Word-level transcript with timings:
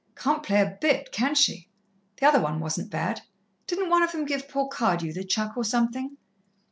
"Can't 0.15 0.41
play 0.41 0.59
a 0.59 0.77
bit, 0.81 1.11
can 1.11 1.35
she? 1.35 1.69
The 2.19 2.25
other 2.25 2.41
one 2.41 2.59
wasn't 2.59 2.89
bad. 2.89 3.21
Didn't 3.67 3.91
one 3.91 4.01
of 4.01 4.11
them 4.11 4.25
give 4.25 4.49
poor 4.49 4.67
Cardew 4.67 5.13
the 5.13 5.23
chuck 5.23 5.55
or 5.55 5.63
something?" 5.63 6.17